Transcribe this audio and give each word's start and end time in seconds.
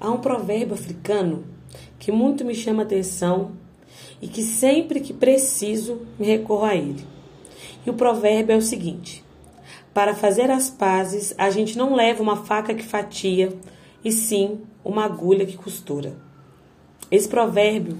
há 0.00 0.10
um 0.10 0.18
provérbio 0.18 0.74
africano 0.74 1.44
que 1.98 2.12
muito 2.12 2.44
me 2.44 2.54
chama 2.54 2.82
atenção 2.82 3.52
e 4.20 4.28
que 4.28 4.42
sempre 4.42 5.00
que 5.00 5.12
preciso 5.12 6.02
me 6.18 6.26
recorro 6.26 6.64
a 6.64 6.74
ele. 6.74 7.04
E 7.86 7.90
o 7.90 7.94
provérbio 7.94 8.54
é 8.54 8.56
o 8.56 8.62
seguinte: 8.62 9.24
Para 9.92 10.14
fazer 10.14 10.50
as 10.50 10.70
pazes, 10.70 11.34
a 11.36 11.50
gente 11.50 11.76
não 11.76 11.94
leva 11.94 12.22
uma 12.22 12.44
faca 12.44 12.74
que 12.74 12.82
fatia, 12.82 13.52
e 14.04 14.12
sim 14.12 14.60
uma 14.84 15.04
agulha 15.04 15.46
que 15.46 15.56
costura. 15.56 16.16
Esse 17.10 17.28
provérbio, 17.28 17.96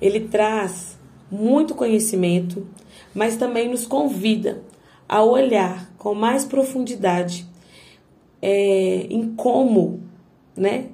ele 0.00 0.20
traz 0.20 0.98
muito 1.30 1.74
conhecimento, 1.74 2.66
mas 3.14 3.36
também 3.36 3.68
nos 3.68 3.86
convida 3.86 4.62
a 5.08 5.22
olhar 5.22 5.90
com 5.98 6.14
mais 6.14 6.44
profundidade 6.44 7.46
é, 8.40 9.06
em 9.08 9.34
como 9.34 10.00
né, 10.56 10.86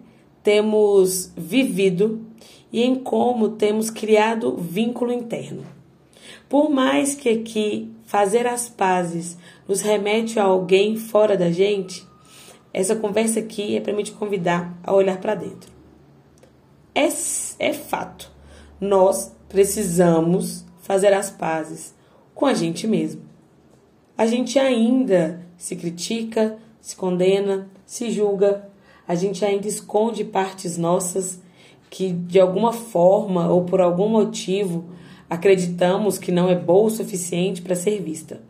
temos 0.42 1.30
vivido 1.36 2.20
e 2.72 2.82
em 2.82 2.94
como 2.94 3.50
temos 3.50 3.90
criado 3.90 4.56
vínculo 4.56 5.12
interno. 5.12 5.64
Por 6.48 6.70
mais 6.70 7.14
que 7.14 7.28
aqui 7.28 7.90
fazer 8.04 8.46
as 8.46 8.68
pazes 8.68 9.38
nos 9.66 9.80
remete 9.80 10.38
a 10.38 10.44
alguém 10.44 10.96
fora 10.96 11.36
da 11.36 11.50
gente, 11.50 12.06
essa 12.72 12.96
conversa 12.96 13.40
aqui 13.40 13.76
é 13.76 13.80
para 13.80 13.92
me 13.92 14.02
te 14.02 14.12
convidar 14.12 14.78
a 14.82 14.92
olhar 14.94 15.18
para 15.18 15.34
dentro. 15.34 15.70
É, 16.94 17.08
é 17.58 17.72
fato, 17.72 18.30
nós 18.80 19.34
precisamos 19.48 20.64
fazer 20.80 21.12
as 21.12 21.30
pazes 21.30 21.94
com 22.34 22.46
a 22.46 22.54
gente 22.54 22.86
mesmo. 22.86 23.22
A 24.16 24.26
gente 24.26 24.58
ainda 24.58 25.44
se 25.56 25.76
critica, 25.76 26.58
se 26.80 26.96
condena, 26.96 27.70
se 27.86 28.10
julga, 28.10 28.70
a 29.06 29.14
gente 29.14 29.44
ainda 29.44 29.68
esconde 29.68 30.24
partes 30.24 30.76
nossas 30.76 31.40
que 31.90 32.10
de 32.10 32.40
alguma 32.40 32.72
forma 32.72 33.48
ou 33.48 33.64
por 33.64 33.80
algum 33.80 34.08
motivo 34.08 34.84
acreditamos 35.28 36.18
que 36.18 36.32
não 36.32 36.48
é 36.48 36.54
boa 36.54 36.86
o 36.86 36.90
suficiente 36.90 37.62
para 37.62 37.74
ser 37.74 38.00
vista. 38.00 38.40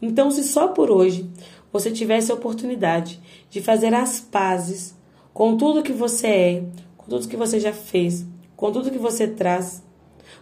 Então, 0.00 0.30
se 0.30 0.44
só 0.44 0.68
por 0.68 0.90
hoje 0.90 1.28
você 1.72 1.90
tivesse 1.90 2.30
a 2.30 2.34
oportunidade 2.34 3.20
de 3.50 3.60
fazer 3.60 3.94
as 3.94 4.20
pazes 4.20 4.94
com 5.32 5.56
tudo 5.56 5.82
que 5.82 5.92
você 5.92 6.26
é, 6.26 6.64
com 6.96 7.06
tudo 7.08 7.28
que 7.28 7.36
você 7.36 7.60
já 7.60 7.72
fez, 7.72 8.26
com 8.56 8.72
tudo 8.72 8.90
que 8.90 8.98
você 8.98 9.28
traz, 9.28 9.82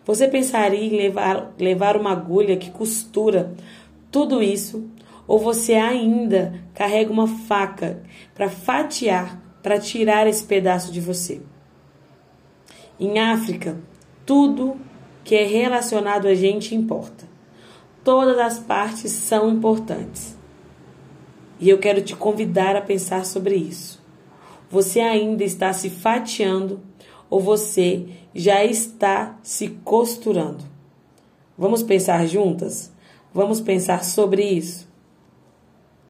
você 0.04 0.28
pensaria 0.28 0.84
em 0.84 0.96
levar, 0.96 1.54
levar 1.58 1.96
uma 1.96 2.12
agulha 2.12 2.56
que 2.56 2.70
costura 2.70 3.54
tudo 4.10 4.42
isso? 4.42 4.84
Ou 5.26 5.38
você 5.38 5.74
ainda 5.74 6.60
carrega 6.74 7.12
uma 7.12 7.26
faca 7.26 8.02
para 8.34 8.48
fatiar, 8.48 9.40
para 9.62 9.78
tirar 9.78 10.26
esse 10.26 10.44
pedaço 10.44 10.92
de 10.92 11.00
você? 11.00 11.40
Em 13.00 13.18
África, 13.18 13.76
tudo 14.26 14.76
que 15.24 15.34
é 15.34 15.44
relacionado 15.44 16.26
a 16.28 16.34
gente 16.34 16.74
importa. 16.74 17.26
Todas 18.04 18.38
as 18.38 18.58
partes 18.58 19.10
são 19.10 19.48
importantes. 19.50 20.36
E 21.58 21.70
eu 21.70 21.78
quero 21.78 22.02
te 22.02 22.14
convidar 22.14 22.76
a 22.76 22.82
pensar 22.82 23.24
sobre 23.24 23.56
isso. 23.56 24.02
Você 24.70 25.00
ainda 25.00 25.42
está 25.42 25.72
se 25.72 25.88
fatiando 25.88 26.80
ou 27.30 27.40
você 27.40 28.06
já 28.34 28.64
está 28.64 29.38
se 29.42 29.68
costurando? 29.84 30.64
Vamos 31.56 31.82
pensar 31.82 32.26
juntas? 32.26 32.92
Vamos 33.32 33.60
pensar 33.60 34.04
sobre 34.04 34.42
isso? 34.42 34.86